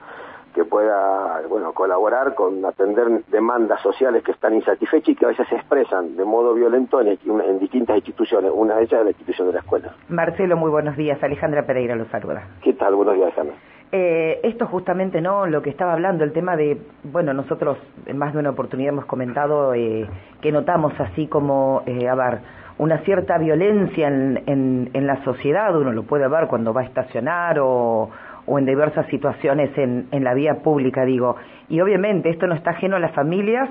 Que 0.54 0.66
pueda 0.66 1.42
bueno 1.50 1.74
colaborar 1.74 2.36
con 2.36 2.64
atender 2.66 3.24
demandas 3.28 3.82
sociales 3.82 4.24
que 4.24 4.32
están 4.32 4.54
insatisfechas 4.54 5.10
y 5.10 5.16
que 5.16 5.26
a 5.26 5.30
veces 5.30 5.48
se 5.48 5.56
expresan 5.56 6.16
de 6.16 6.26
modo 6.26 6.54
violento 6.54 7.02
en, 7.02 7.08
en, 7.08 7.60
distintas 7.60 7.96
instituciones, 7.98 8.52
una 8.54 8.76
de 8.76 8.84
ellas 8.84 9.00
es 9.00 9.04
la 9.06 9.12
institución 9.12 9.48
de 9.48 9.54
la 9.54 9.60
escuela. 9.60 9.96
Marcelo, 10.10 10.58
muy 10.58 10.70
buenos 10.70 10.96
días. 10.98 11.22
Alejandra 11.24 11.66
Pereira 11.66 11.96
lo 11.96 12.06
saluda. 12.06 12.48
¿Qué 12.62 12.74
tal? 12.74 12.96
Buenos 12.96 13.16
días, 13.16 13.28
Alejandra. 13.28 13.56
Eh, 13.94 14.40
esto 14.44 14.68
justamente, 14.68 15.20
¿no? 15.20 15.46
Lo 15.48 15.62
que 15.62 15.70
estaba 15.70 15.94
hablando, 15.94 16.24
el 16.24 16.32
tema 16.32 16.56
de, 16.56 16.82
bueno, 17.04 17.34
nosotros 17.34 17.78
en 18.06 18.18
más 18.18 18.34
de 18.34 18.40
una 18.40 18.52
oportunidad 18.52 18.94
hemos 18.94 19.06
comentado 19.06 19.74
eh, 19.74 20.08
que 20.40 20.52
notamos 20.52 20.94
así 20.98 21.28
como, 21.28 21.84
eh, 21.86 22.08
a 22.08 22.16
ver, 22.16 22.40
una 22.78 23.00
cierta 23.00 23.38
violencia 23.38 24.08
en, 24.08 24.44
en, 24.46 24.90
en 24.94 25.08
la 25.08 25.22
sociedad, 25.26 25.76
uno 25.76 25.92
lo 25.92 26.04
puede 26.04 26.28
ver 26.30 26.48
cuando 26.48 26.74
va 26.74 26.82
a 26.82 26.86
estacionar 26.86 27.60
o 27.60 28.10
o 28.52 28.60
en 28.60 28.66
diversas 28.66 29.08
situaciones 29.08 29.70
en, 29.78 30.08
en 30.12 30.26
la 30.26 30.34
vía 30.34 30.56
pública, 30.56 31.06
digo. 31.06 31.38
Y 31.70 31.80
obviamente 31.80 32.30
esto 32.30 32.48
no 32.48 32.56
está 32.56 32.72
ajeno 32.72 32.98
a 32.98 33.00
las 33.00 33.14
familias, 33.14 33.70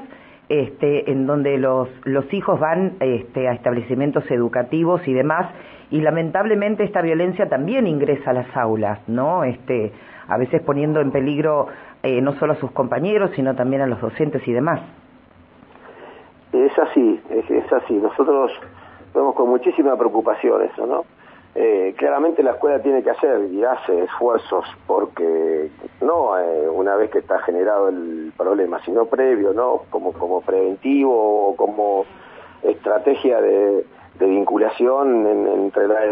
este, 0.49 1.11
en 1.11 1.27
donde 1.27 1.59
los, 1.59 1.91
los 2.05 2.33
hijos 2.33 2.59
van 2.59 2.95
este, 3.01 3.47
a 3.47 3.53
establecimientos 3.53 4.29
educativos 4.31 5.07
y 5.07 5.13
demás, 5.13 5.51
y 5.91 6.01
lamentablemente 6.01 6.83
esta 6.83 7.03
violencia 7.03 7.47
también 7.47 7.87
ingresa 7.87 8.31
a 8.31 8.33
las 8.33 8.57
aulas, 8.57 9.07
¿no? 9.07 9.45
Este, 9.45 9.93
a 10.29 10.39
veces 10.39 10.63
poniendo 10.63 11.03
en 11.03 11.11
peligro 11.11 11.67
eh, 12.03 12.23
no 12.23 12.33
solo 12.37 12.55
a 12.55 12.57
sus 12.57 12.71
compañeros, 12.71 13.33
sino 13.37 13.55
también 13.55 13.83
a 13.83 13.87
los 13.87 14.01
docentes 14.01 14.49
y 14.49 14.53
demás. 14.53 14.81
Es 16.55 16.79
así, 16.79 17.21
es, 17.29 17.51
es 17.51 17.71
así. 17.71 17.95
Nosotros 17.99 18.51
vemos 19.15 19.35
con 19.35 19.51
muchísima 19.51 19.95
preocupación 19.97 20.63
eso, 20.63 20.87
¿no? 20.87 21.05
Eh, 21.53 21.95
claramente 21.97 22.45
la 22.45 22.53
escuela 22.53 22.81
tiene 22.81 23.03
que 23.03 23.11
hacer 23.11 23.51
y 23.51 23.65
hace 23.65 24.05
esfuerzos 24.05 24.65
porque 24.87 25.69
no 26.01 26.39
eh, 26.39 26.69
una 26.69 26.95
vez 26.95 27.11
que 27.11 27.19
está 27.19 27.41
generado 27.41 27.89
el 27.89 28.33
problema, 28.37 28.81
sino 28.85 29.07
previo, 29.07 29.53
no 29.53 29.83
como 29.91 30.13
como 30.13 30.43
preventivo 30.43 31.49
o 31.49 31.57
como 31.57 32.05
estrategia 32.63 33.41
de, 33.41 33.85
vinculación 34.21 35.27
entre 35.27 35.89
la 35.89 36.05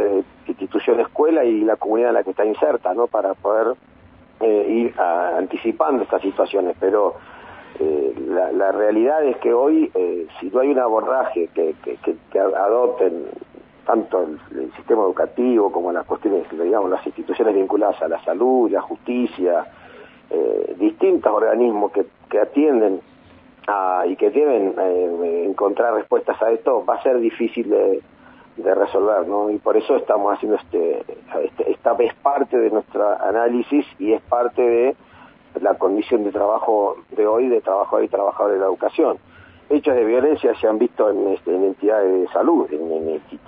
institución 0.46 0.98
escuela 0.98 1.44
y 1.44 1.60
la 1.60 1.76
comunidad 1.76 2.08
en 2.08 2.14
la 2.14 2.24
que 2.24 2.30
está 2.30 2.46
inserta, 2.46 2.94
no 2.94 3.06
para 3.06 3.34
poder 3.34 3.76
eh, 4.40 4.66
ir 4.66 4.94
anticipando 4.98 6.04
estas 6.04 6.22
situaciones, 6.22 6.74
pero 6.80 7.16
la, 7.78 8.50
la, 8.50 8.72
realidad 8.72 9.22
es 9.24 9.36
que 9.36 9.52
hoy, 9.52 9.92
si 10.40 10.46
no 10.48 10.60
hay 10.60 10.70
un 10.70 10.78
abordaje 10.78 11.50
que, 11.54 11.74
que 11.84 12.38
adopten 12.38 13.26
tanto 13.88 14.22
el, 14.22 14.70
sistema 14.76 15.02
educativo 15.02 15.72
como 15.72 15.90
las 15.90 16.04
cuestiones, 16.04 16.44
digamos, 16.50 16.90
las 16.90 17.06
instituciones 17.06 17.54
vinculadas 17.54 18.00
a 18.02 18.08
la 18.08 18.22
salud, 18.22 18.70
la 18.70 18.82
justicia, 18.82 19.64
eh, 20.28 20.76
distintos 20.78 21.32
organismos 21.32 21.90
que, 21.92 22.38
atienden 22.38 23.00
y 24.06 24.16
que 24.16 24.30
deben 24.30 24.74
eh, 24.78 25.44
encontrar 25.46 25.94
respuestas 25.94 26.40
a 26.42 26.50
esto, 26.50 26.84
va 26.84 26.96
a 26.96 27.02
ser 27.02 27.18
difícil 27.18 27.70
de, 27.70 28.02
resolver, 28.74 29.26
¿no? 29.26 29.48
Y 29.50 29.58
por 29.58 29.76
eso 29.76 29.96
estamos 29.96 30.34
haciendo 30.34 30.58
este, 30.58 30.98
este, 31.44 31.70
esta 31.70 31.92
es 31.98 32.12
parte 32.16 32.58
de 32.58 32.70
nuestro 32.70 33.08
análisis 33.22 33.86
y 33.98 34.12
es 34.12 34.20
parte 34.22 34.60
de 34.60 34.96
la 35.62 35.78
condición 35.78 36.24
de 36.24 36.32
trabajo 36.32 36.96
de 37.16 37.26
hoy, 37.26 37.48
de 37.48 37.62
trabajo 37.62 38.02
y 38.02 38.08
trabajador 38.08 38.52
de 38.52 38.58
la 38.58 38.66
educación 38.66 39.18
hechos 39.70 39.94
de 39.94 40.04
violencia 40.04 40.54
se 40.54 40.66
han 40.66 40.78
visto 40.78 41.10
en, 41.10 41.28
este, 41.28 41.54
entidades 41.54 42.22
de 42.22 42.28
salud, 42.28 42.66
en, 42.70 42.97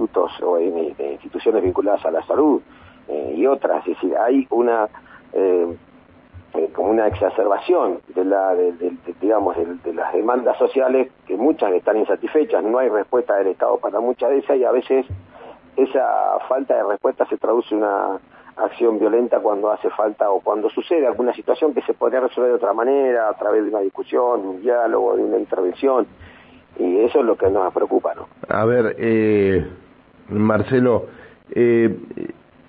institutos 0.00 0.32
o 0.42 0.58
en, 0.58 0.94
instituciones 0.98 1.62
vinculadas 1.62 2.04
a 2.04 2.10
la 2.10 2.22
salud 2.26 2.60
eh, 3.08 3.34
y 3.36 3.46
otras. 3.46 3.86
Es 3.86 3.94
decir, 3.94 4.16
hay 4.16 4.46
una 4.50 4.88
eh, 5.32 5.76
eh, 6.54 6.68
como 6.74 6.90
una 6.90 7.06
exacerbación 7.06 8.00
de 8.08 8.24
la, 8.24 8.54
digamos, 9.20 9.56
de, 9.56 9.94
las 9.94 10.12
demandas 10.12 10.58
sociales 10.58 11.08
que 11.26 11.36
muchas 11.36 11.72
están 11.72 11.98
insatisfechas. 11.98 12.64
No 12.64 12.78
hay 12.78 12.88
respuesta 12.88 13.36
del 13.36 13.48
Estado 13.48 13.78
para 13.78 14.00
muchas 14.00 14.30
de 14.30 14.38
esas 14.38 14.56
y 14.56 14.64
a 14.64 14.72
veces 14.72 15.06
esa 15.76 16.38
falta 16.48 16.74
de 16.74 16.82
respuesta 16.84 17.26
se 17.26 17.36
traduce 17.36 17.74
en 17.74 17.82
una 17.82 18.18
acción 18.56 18.98
violenta 18.98 19.38
cuando 19.38 19.70
hace 19.70 19.88
falta 19.90 20.30
o 20.30 20.40
cuando 20.40 20.68
sucede 20.70 21.06
alguna 21.06 21.32
situación 21.34 21.72
que 21.72 21.82
se 21.82 21.94
podría 21.94 22.20
resolver 22.20 22.50
de 22.50 22.56
otra 22.56 22.72
manera, 22.72 23.28
a 23.28 23.34
través 23.34 23.62
de 23.62 23.70
una 23.70 23.80
discusión, 23.80 24.42
de 24.42 24.48
un 24.48 24.60
diálogo, 24.60 25.16
de 25.16 25.22
una 25.22 25.38
intervención. 25.38 26.06
Y 26.78 26.98
eso 26.98 27.20
es 27.20 27.24
lo 27.24 27.36
que 27.36 27.48
nos 27.48 27.72
preocupa, 27.72 28.14
¿no? 28.14 28.28
A 28.48 28.64
ver, 28.64 28.96
eh, 28.98 29.66
Marcelo, 30.30 31.06
eh, 31.54 31.94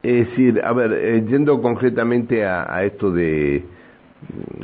es 0.03 0.29
decir, 0.29 0.61
a 0.63 0.73
ver, 0.73 1.25
yendo 1.25 1.61
concretamente 1.61 2.45
a, 2.45 2.83
esto 2.83 3.11
de 3.11 3.63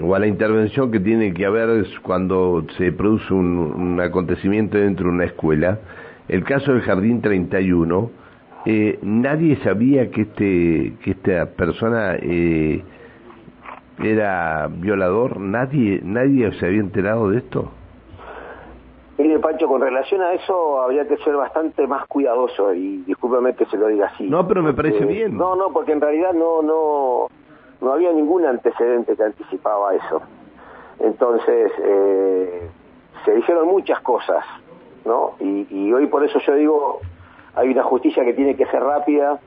o 0.02 0.14
a 0.14 0.20
la 0.20 0.28
intervención 0.28 0.92
que 0.92 1.00
tiene 1.00 1.34
que 1.34 1.46
haber 1.46 1.86
cuando 2.02 2.66
se 2.78 2.92
produce 2.92 3.34
un, 3.34 3.58
un 3.58 4.02
acontecimiento 4.02 4.78
dentro 4.78 5.08
de 5.08 5.14
una 5.14 5.26
escuela, 5.26 5.80
el 6.28 6.44
caso 6.44 6.74
del 6.74 6.82
Jardín 6.82 7.22
31, 7.22 8.12
eh, 8.70 9.00
nadie 9.02 9.56
sabía 9.64 10.12
que 10.12 10.24
este 10.24 10.94
que 11.02 11.12
esta 11.12 11.46
persona 11.46 12.18
eh, 12.22 12.84
era 14.04 14.68
violador 14.68 15.40
nadie 15.40 16.02
nadie 16.04 16.52
se 16.60 16.66
había 16.66 16.82
enterado 16.82 17.30
de 17.30 17.38
esto 17.38 17.72
Mire, 19.18 19.40
Pancho, 19.40 19.68
con 19.68 19.82
relación 19.82 20.22
a 20.22 20.34
eso 20.34 20.82
habría 20.82 21.08
que 21.08 21.18
ser 21.18 21.36
bastante 21.36 21.88
más 21.88 22.06
cuidadoso 22.08 22.74
y 22.74 22.98
discúlpeme 22.98 23.56
que 23.56 23.66
se 23.66 23.78
lo 23.78 23.88
diga 23.88 24.08
así. 24.08 24.30
No, 24.30 24.48
pero 24.48 24.62
me 24.62 24.74
parece 24.74 25.06
bien. 25.06 25.36
No, 25.36 25.56
no, 25.56 25.72
porque 25.72 25.92
en 25.92 26.02
realidad 26.02 26.34
no 26.34 26.62
no 26.62 27.28
no 27.82 27.94
había 27.94 28.12
ningún 28.12 28.46
antecedente 28.46 29.16
que 29.16 29.24
anticipaba 29.24 29.96
eso. 29.96 30.22
Entonces, 31.00 31.72
eh, 31.80 32.70
se 33.26 33.32
dijeron 33.34 33.68
muchas 33.68 34.00
cosas, 34.02 34.46
¿no? 35.06 35.34
Y, 35.40 35.68
y 35.70 35.94
hoy 35.94 36.08
por 36.08 36.24
eso 36.24 36.40
yo 36.40 36.56
digo, 36.56 37.00
hay 37.56 37.70
una 37.70 37.84
justicia 37.84 38.24
que 38.24 38.34
tiene 38.34 38.56
que 38.56 38.66
ser 38.68 38.82
rápida, 38.82 39.40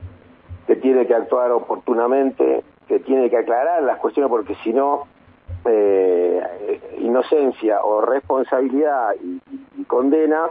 que 0.67 0.75
tiene 0.75 1.07
que 1.07 1.15
actuar 1.15 1.51
oportunamente, 1.51 2.63
que 2.87 2.99
tiene 2.99 3.29
que 3.29 3.37
aclarar 3.37 3.83
las 3.83 3.97
cuestiones 3.99 4.29
porque 4.29 4.55
si 4.63 4.73
no, 4.73 5.07
eh, 5.65 6.41
inocencia 6.99 7.83
o 7.83 8.01
responsabilidad 8.01 9.15
y, 9.21 9.39
condena 9.85 10.47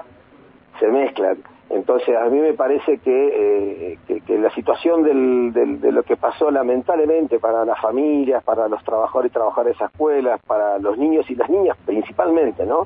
se 0.79 0.89
mezclan. 0.89 1.39
Entonces 1.71 2.17
a 2.17 2.25
mí 2.27 2.39
me 2.41 2.53
parece 2.53 2.99
que, 2.99 3.93
eh, 3.93 3.99
que, 4.27 4.39
la 4.39 4.51
situación 4.51 5.03
de 5.03 5.93
lo 5.93 6.03
que 6.03 6.17
pasó 6.17 6.51
lamentablemente 6.51 7.39
para 7.39 7.65
las 7.65 7.81
familias, 7.81 8.43
para 8.43 8.69
los 8.69 8.83
trabajadores 8.85 9.31
y 9.31 9.33
trabajadoras 9.33 9.67
de 9.67 9.73
esas 9.77 9.91
escuelas, 9.93 10.41
para 10.47 10.79
los 10.79 10.99
niños 10.99 11.31
y 11.31 11.37
las 11.37 11.49
niñas 11.49 11.77
principalmente, 11.87 12.67
¿no? 12.67 12.85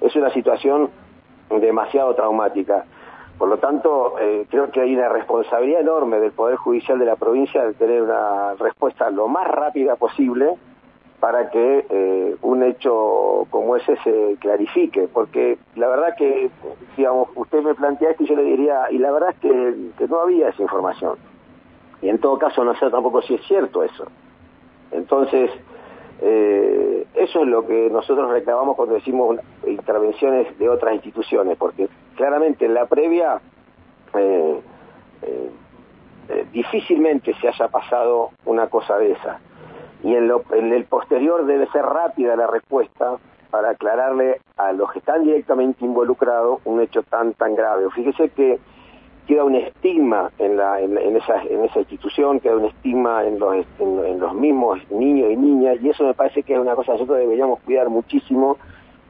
Es 0.00 0.14
una 0.16 0.30
situación 0.30 0.90
demasiado 1.48 2.14
traumática. 2.14 2.84
Por 3.38 3.48
lo 3.48 3.58
tanto, 3.58 4.18
eh, 4.20 4.46
creo 4.50 4.70
que 4.72 4.80
hay 4.80 4.96
una 4.96 5.08
responsabilidad 5.08 5.80
enorme 5.80 6.18
del 6.18 6.32
Poder 6.32 6.56
Judicial 6.56 6.98
de 6.98 7.06
la 7.06 7.14
provincia 7.14 7.64
de 7.64 7.74
tener 7.74 8.02
una 8.02 8.54
respuesta 8.54 9.10
lo 9.10 9.28
más 9.28 9.46
rápida 9.46 9.94
posible 9.94 10.56
para 11.20 11.50
que 11.50 11.86
eh, 11.90 12.36
un 12.42 12.62
hecho 12.62 13.46
como 13.50 13.76
ese 13.76 13.96
se 14.04 14.36
clarifique, 14.38 15.08
porque 15.12 15.58
la 15.74 15.88
verdad 15.88 16.14
que, 16.16 16.50
digamos, 16.96 17.28
usted 17.34 17.62
me 17.62 17.74
plantea 17.74 18.10
esto 18.10 18.22
y 18.22 18.28
yo 18.28 18.36
le 18.36 18.44
diría, 18.44 18.86
y 18.90 18.98
la 18.98 19.10
verdad 19.10 19.30
es 19.30 19.40
que, 19.40 20.06
no 20.08 20.20
había 20.20 20.48
esa 20.48 20.62
información. 20.62 21.16
Y 22.02 22.08
en 22.08 22.18
todo 22.18 22.38
caso 22.38 22.62
no 22.62 22.76
sé 22.76 22.88
tampoco 22.90 23.22
si 23.22 23.34
es 23.34 23.44
cierto 23.46 23.82
eso. 23.82 24.06
Entonces, 24.92 25.50
eh, 26.20 27.04
eso 27.14 27.42
es 27.42 27.48
lo 27.48 27.66
que 27.66 27.90
nosotros 27.90 28.30
reclamamos 28.30 28.76
cuando 28.76 28.94
decimos 28.94 29.38
intervenciones 29.66 30.56
de 30.56 30.68
otras 30.68 30.94
instituciones, 30.94 31.58
porque 31.58 31.88
claramente 32.14 32.66
en 32.66 32.74
la 32.74 32.86
previa 32.86 33.40
eh, 34.14 34.60
difícilmente 36.52 37.34
se 37.40 37.48
haya 37.48 37.66
pasado 37.68 38.30
una 38.44 38.68
cosa 38.68 38.98
de 38.98 39.12
esa. 39.12 39.40
Y 40.02 40.14
en, 40.14 40.28
lo, 40.28 40.42
en 40.52 40.72
el 40.72 40.84
posterior 40.84 41.44
debe 41.46 41.66
ser 41.68 41.84
rápida 41.84 42.36
la 42.36 42.46
respuesta 42.46 43.16
para 43.50 43.70
aclararle 43.70 44.40
a 44.56 44.72
los 44.72 44.92
que 44.92 44.98
están 44.98 45.24
directamente 45.24 45.84
involucrados 45.84 46.60
un 46.64 46.80
hecho 46.80 47.02
tan 47.02 47.34
tan 47.34 47.54
grave. 47.54 47.88
Fíjese 47.94 48.28
que 48.30 48.58
queda 49.28 49.44
un 49.44 49.54
estigma 49.56 50.30
en, 50.38 50.56
la, 50.56 50.80
en, 50.80 50.96
esa, 51.16 51.42
en 51.42 51.62
esa 51.64 51.80
institución, 51.80 52.40
queda 52.40 52.56
un 52.56 52.64
estigma 52.64 53.24
en 53.26 53.38
los, 53.38 53.66
en, 53.78 54.18
los 54.18 54.34
mismos 54.34 54.78
niños 54.90 55.30
y 55.30 55.36
niñas, 55.36 55.76
y 55.82 55.90
eso 55.90 56.04
me 56.04 56.14
parece 56.14 56.42
que 56.42 56.54
es 56.54 56.58
una 56.58 56.74
cosa 56.74 56.92
que 56.92 56.98
nosotros 56.98 57.18
deberíamos 57.18 57.60
cuidar 57.60 57.90
muchísimo 57.90 58.56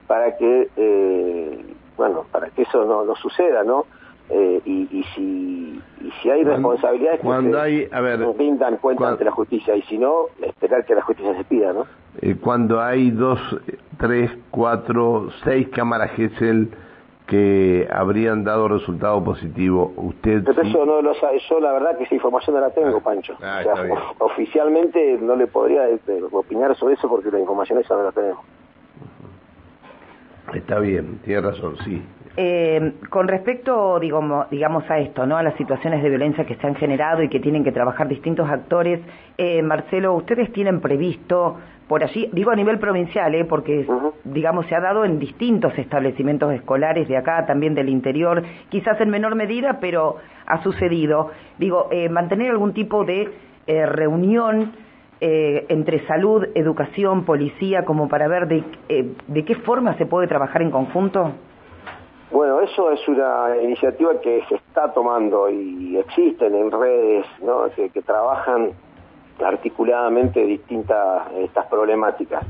para 0.08 0.36
que, 0.36 0.68
eh, 0.76 1.64
bueno, 1.96 2.24
para 2.32 2.50
que 2.50 2.62
eso 2.62 2.84
no, 2.84 3.04
no 3.04 3.14
suceda, 3.14 3.62
¿no? 3.62 3.86
Eh, 4.30 4.60
y, 4.66 4.88
y, 4.90 5.02
si, 5.14 5.82
y 6.02 6.10
si 6.20 6.30
hay 6.30 6.44
responsabilidades 6.44 7.20
cuando 7.20 7.56
que 7.56 7.62
hay, 7.62 7.88
a 7.90 8.00
ver, 8.02 8.20
rindan 8.36 8.76
cuenta 8.76 9.08
ante 9.08 9.24
la 9.24 9.30
justicia, 9.30 9.74
y 9.74 9.82
si 9.82 9.96
no, 9.96 10.26
esperar 10.42 10.84
que 10.84 10.94
la 10.94 11.02
justicia 11.02 11.34
se 11.34 11.44
pida, 11.44 11.72
¿no? 11.72 11.86
Eh, 12.20 12.36
cuando 12.38 12.80
hay 12.80 13.10
dos, 13.10 13.40
tres, 13.98 14.30
cuatro, 14.50 15.28
seis 15.44 15.68
cámaras 15.68 16.10
GESEL 16.10 16.68
que 17.26 17.86
habrían 17.90 18.42
dado 18.44 18.68
resultado 18.68 19.22
positivo. 19.22 19.92
Usted 19.96 20.44
Pero 20.44 20.62
eso 20.62 20.84
no 20.86 21.00
lo 21.02 21.14
sabe, 21.14 21.38
yo 21.48 21.60
la 21.60 21.72
verdad 21.72 21.96
que 21.96 22.04
esa 22.04 22.14
información 22.14 22.56
no 22.56 22.60
la 22.62 22.70
tengo, 22.70 22.98
Ah, 22.98 23.02
Pancho. 23.04 23.34
ah, 23.42 23.60
O 23.60 23.62
sea, 23.74 24.02
oficialmente 24.18 25.18
no 25.20 25.36
le 25.36 25.46
podría 25.46 25.88
este, 25.88 26.22
opinar 26.32 26.74
sobre 26.76 26.94
eso 26.94 27.08
porque 27.08 27.30
la 27.30 27.38
información 27.40 27.78
esa 27.78 27.96
no 27.96 28.02
la 28.04 28.12
tenemos. 28.12 28.40
está 30.54 30.78
bien, 30.78 31.18
tiene 31.24 31.42
razón, 31.42 31.76
sí. 31.84 32.02
Eh, 32.40 32.92
con 33.10 33.26
respecto, 33.26 33.98
digamos, 33.98 34.48
digamos, 34.48 34.88
a 34.88 34.98
esto, 35.00 35.26
¿no? 35.26 35.36
A 35.36 35.42
las 35.42 35.56
situaciones 35.56 36.04
de 36.04 36.08
violencia 36.08 36.44
que 36.44 36.54
se 36.54 36.68
han 36.68 36.76
generado 36.76 37.20
y 37.20 37.28
que 37.28 37.40
tienen 37.40 37.64
que 37.64 37.72
trabajar 37.72 38.06
distintos 38.06 38.48
actores, 38.48 39.00
eh, 39.36 39.60
Marcelo, 39.60 40.14
¿ustedes 40.14 40.52
tienen 40.52 40.80
previsto 40.80 41.56
por 41.88 42.04
allí, 42.04 42.30
digo 42.32 42.52
a 42.52 42.54
nivel 42.54 42.78
provincial, 42.78 43.34
¿eh? 43.34 43.44
Porque, 43.44 43.84
digamos, 44.22 44.66
se 44.66 44.76
ha 44.76 44.80
dado 44.80 45.04
en 45.04 45.18
distintos 45.18 45.76
establecimientos 45.76 46.52
escolares 46.52 47.08
de 47.08 47.16
acá, 47.16 47.44
también 47.44 47.74
del 47.74 47.88
interior, 47.88 48.44
quizás 48.68 49.00
en 49.00 49.10
menor 49.10 49.34
medida, 49.34 49.78
pero 49.80 50.18
ha 50.46 50.62
sucedido. 50.62 51.32
Digo, 51.58 51.88
eh, 51.90 52.08
mantener 52.08 52.52
algún 52.52 52.72
tipo 52.72 53.04
de 53.04 53.30
eh, 53.66 53.86
reunión 53.86 54.74
eh, 55.20 55.66
entre 55.70 56.06
salud, 56.06 56.46
educación, 56.54 57.24
policía, 57.24 57.84
como 57.84 58.08
para 58.08 58.28
ver 58.28 58.46
de, 58.46 58.62
eh, 58.88 59.12
de 59.26 59.44
qué 59.44 59.56
forma 59.56 59.96
se 59.96 60.06
puede 60.06 60.28
trabajar 60.28 60.62
en 60.62 60.70
conjunto. 60.70 61.32
Bueno, 62.30 62.60
eso 62.60 62.90
es 62.90 63.08
una 63.08 63.56
iniciativa 63.62 64.20
que 64.20 64.44
se 64.48 64.56
está 64.56 64.92
tomando 64.92 65.48
y 65.48 65.96
existen 65.96 66.54
en 66.54 66.70
redes, 66.70 67.24
¿no? 67.42 67.70
que, 67.74 67.88
trabajan 68.02 68.72
articuladamente 69.42 70.40
distintas 70.44 71.32
estas 71.38 71.66
problemáticas. 71.66 72.44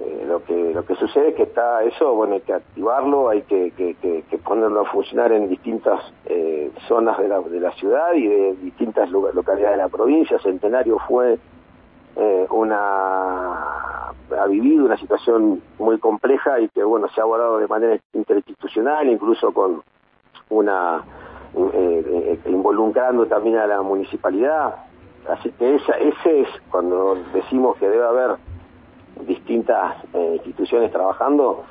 Eh, 0.00 0.26
lo 0.28 0.44
que 0.44 0.74
lo 0.74 0.84
que 0.84 0.94
sucede 0.96 1.30
es 1.30 1.34
que 1.34 1.44
está 1.44 1.82
eso, 1.82 2.14
bueno, 2.14 2.34
hay 2.34 2.42
que 2.42 2.52
activarlo, 2.52 3.30
hay 3.30 3.40
que, 3.42 3.70
que, 3.70 3.94
que- 3.94 4.38
ponerlo 4.38 4.82
a 4.82 4.84
funcionar 4.84 5.32
en 5.32 5.48
distintas 5.48 5.98
eh, 6.26 6.70
zonas 6.86 7.16
de 7.18 7.28
la, 7.28 7.40
de 7.40 7.60
la 7.60 7.72
ciudad 7.72 8.12
y 8.12 8.26
de 8.26 8.56
distintas 8.56 9.10
localidades 9.10 9.78
de 9.78 9.82
la 9.82 9.88
provincia. 9.88 10.38
Centenario 10.40 10.98
fue 11.08 11.38
eh, 12.16 12.46
una 12.50 13.85
ha 14.38 14.46
vivido 14.46 14.84
una 14.84 14.96
situación 14.96 15.62
muy 15.78 15.98
compleja 15.98 16.60
y 16.60 16.68
que 16.68 16.82
bueno 16.82 17.08
se 17.14 17.20
ha 17.20 17.24
abordado 17.24 17.58
de 17.58 17.68
manera 17.68 17.98
interinstitucional 18.12 19.08
incluso 19.08 19.52
con 19.52 19.82
una 20.50 21.04
eh, 21.56 22.38
eh, 22.44 22.50
involucrando 22.50 23.26
también 23.26 23.56
a 23.56 23.66
la 23.66 23.82
municipalidad. 23.82 24.76
Así 25.28 25.50
que 25.52 25.76
esa 25.76 25.92
ese 25.98 26.40
es 26.40 26.48
cuando 26.70 27.16
decimos 27.32 27.76
que 27.78 27.88
debe 27.88 28.06
haber 28.06 28.36
distintas 29.26 29.96
eh, 30.12 30.34
instituciones 30.34 30.92
trabajando 30.92 31.64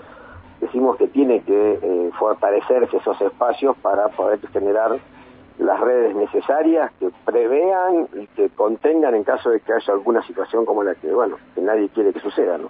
decimos 0.60 0.98
que 0.98 1.08
tiene 1.08 1.42
que 1.42 1.80
eh, 1.82 2.12
fortalecerse 2.18 2.98
esos 2.98 3.20
espacios 3.22 3.76
para 3.78 4.08
poder 4.10 4.40
generar 4.50 4.98
las 5.60 5.80
redes 5.80 6.16
necesarias 6.16 6.92
que 7.00 7.10
prevean 7.26 8.08
y 8.14 8.28
que 8.28 8.50
contengan 8.50 9.16
en 9.16 9.24
caso 9.24 9.50
de 9.50 9.60
que 9.62 9.72
haya 9.74 9.94
alguna 9.94 10.22
situación 10.24 10.66
como 10.66 10.84
la 10.84 10.96
que, 10.96 11.12
bueno, 11.12 11.38
que 11.56 11.62
nadie 11.62 11.90
quiere 11.90 12.12
que 12.14 12.20
suceda, 12.20 12.58
¿no? 12.58 12.70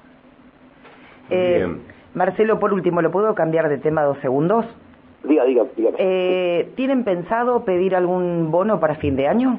Eh, 1.30 1.56
Bien. 1.58 1.82
Marcelo, 2.14 2.60
por 2.60 2.74
último, 2.74 3.02
¿lo 3.02 3.12
puedo 3.12 3.34
cambiar 3.36 3.68
de 3.70 3.78
tema 3.80 4.04
dos 4.04 4.18
segundos? 4.20 4.66
Diga, 5.24 5.44
diga, 5.44 5.64
dígame. 5.76 5.98
Eh, 6.00 6.72
¿Tienen 6.76 7.04
pensado 7.04 7.66
pedir 7.66 7.96
algún 7.96 8.52
bono 8.52 8.80
para 8.80 8.96
fin 8.96 9.16
de 9.16 9.28
año? 9.28 9.58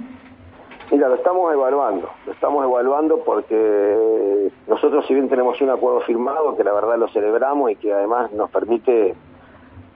Mira, 0.92 1.08
lo 1.08 1.16
estamos 1.16 1.52
evaluando, 1.52 2.08
lo 2.24 2.32
estamos 2.32 2.64
evaluando 2.64 3.18
porque 3.24 4.50
nosotros 4.68 5.04
si 5.08 5.14
bien 5.14 5.28
tenemos 5.28 5.60
un 5.60 5.70
acuerdo 5.70 6.00
firmado, 6.02 6.56
que 6.56 6.62
la 6.62 6.72
verdad 6.72 6.96
lo 6.96 7.08
celebramos 7.08 7.72
y 7.72 7.76
que 7.76 7.92
además 7.92 8.30
nos 8.32 8.48
permite, 8.50 9.16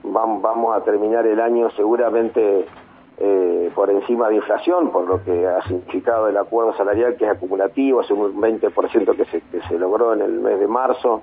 vam- 0.03 0.41
vamos 0.41 0.75
a 0.75 0.83
terminar 0.83 1.25
el 1.25 1.39
año 1.39 1.69
seguramente 1.71 2.65
eh, 3.23 3.71
por 3.75 3.89
encima 3.91 4.29
de 4.29 4.35
inflación, 4.37 4.91
por 4.91 5.07
lo 5.07 5.23
que 5.23 5.45
ha 5.45 5.61
significado 5.63 6.27
el 6.27 6.37
acuerdo 6.37 6.73
salarial 6.75 7.15
que 7.15 7.25
es 7.25 7.31
acumulativo, 7.31 8.01
es 8.01 8.09
un 8.09 8.41
20% 8.41 9.15
que 9.15 9.25
se, 9.25 9.41
que 9.41 9.61
se 9.67 9.77
logró 9.77 10.13
en 10.13 10.21
el 10.21 10.31
mes 10.39 10.59
de 10.59 10.67
marzo. 10.67 11.21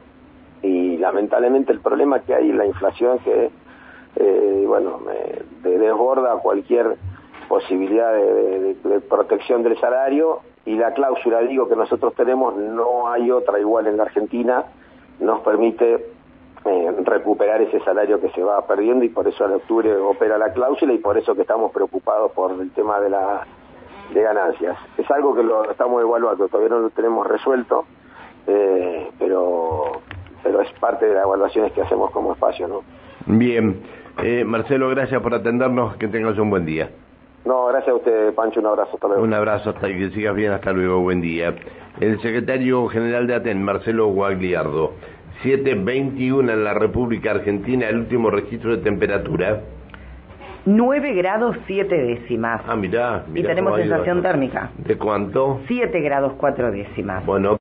Y 0.63 0.97
lamentablemente 0.99 1.73
el 1.73 1.81
problema 1.81 2.21
que 2.21 2.35
hay 2.35 2.51
es 2.51 2.57
la 2.57 2.67
inflación 2.67 3.19
que, 3.21 3.51
eh, 4.17 4.65
bueno, 4.67 4.99
me- 4.99 5.69
de- 5.69 5.79
desborda 5.79 6.37
cualquier 6.39 6.97
posibilidad 7.49 8.13
de 8.13 9.01
protección 9.09 9.63
del 9.63 9.79
salario. 9.81 10.41
Y 10.67 10.77
la 10.77 10.93
cláusula, 10.93 11.41
digo, 11.41 11.69
que 11.69 11.77
nosotros 11.77 12.15
tenemos, 12.15 12.55
no 12.57 13.09
hay 13.09 13.31
otra 13.31 13.59
igual 13.59 13.87
en 13.87 13.97
la 13.97 14.03
Argentina, 14.05 14.65
nos 15.21 15.41
permite 15.41 16.07
eh, 16.69 16.95
recuperar 17.05 17.63
ese 17.63 17.81
salario 17.81 18.21
que 18.21 18.31
se 18.31 18.43
va 18.43 18.67
perdiendo 18.67 19.05
y 19.05 19.09
por 19.09 19.27
eso 19.27 19.45
en 19.47 19.55
octubre 19.55 19.97
opera 19.97 20.39
la 20.39 20.53
cláusula 20.53 20.93
y 20.93 20.99
por 20.99 21.17
eso 21.17 21.35
que 21.35 21.43
estamos 21.43 21.73
preocupados 21.73 22.33
por 22.33 22.53
el 22.53 22.71
tema 22.73 23.01
de 23.01 23.11
la 23.11 23.47
de 24.13 24.23
ganancias. 24.23 24.77
Es 24.97 25.11
algo 25.11 25.35
que 25.35 25.43
lo 25.43 25.71
estamos 25.71 26.03
evaluando, 26.03 26.49
todavía 26.49 26.71
no 26.71 26.81
lo 26.81 26.91
tenemos 26.91 27.27
resuelto, 27.27 27.85
eh, 28.47 29.11
pero 29.19 30.03
pero 30.43 30.61
es 30.61 30.73
parte 30.79 31.07
de 31.07 31.15
las 31.15 31.25
evaluaciones 31.25 31.73
que 31.73 31.83
hacemos 31.83 32.11
como 32.11 32.33
espacio, 32.33 32.69
¿no? 32.69 32.83
Bien, 33.27 33.83
eh, 34.23 34.45
Marcelo, 34.45 34.89
gracias 34.89 35.21
por 35.21 35.35
atendernos, 35.35 35.97
que 35.97 36.09
tengas 36.09 36.39
un 36.39 36.51
buen 36.51 36.65
día. 36.65 36.91
No, 37.45 37.67
gracias 37.67 37.91
a 37.91 37.95
usted, 37.95 38.35
Pancho, 38.35 38.61
un 38.61 38.67
abrazo, 38.67 38.91
hasta 38.95 39.09
luego. 39.09 39.23
Un 39.23 39.35
abrazo, 39.35 39.71
hasta 39.71 39.89
que 39.89 40.11
sigas 40.11 40.35
bien, 40.35 40.53
hasta 40.53 40.73
luego, 40.73 41.01
buen 41.01 41.21
día. 41.21 41.55
El 42.01 42.21
secretario 42.21 42.87
general 42.89 43.27
de 43.27 43.35
ATEN, 43.35 43.63
Marcelo 43.63 44.09
Guagliardo, 44.09 44.93
7.21 45.43 46.53
en 46.53 46.65
la 46.65 46.75
República 46.75 47.31
Argentina, 47.31 47.89
el 47.89 47.99
último 47.99 48.31
registro 48.31 48.77
de 48.77 48.83
temperatura. 48.83 49.61
9 50.67 51.15
grados 51.15 51.57
7 51.67 51.97
décimas. 51.97 52.61
Ah, 52.67 52.77
mirá, 52.77 53.25
y 53.29 53.31
mirá 53.31 53.49
tenemos 53.49 53.73
ha 53.73 53.81
ido 53.81 53.89
sensación 53.89 54.23
térmica. 54.23 54.71
¿De 54.77 54.99
cuánto? 54.99 55.61
7 55.67 56.01
grados 56.01 56.35
4 56.37 56.73
décimas. 56.73 57.25
Bueno, 57.25 57.57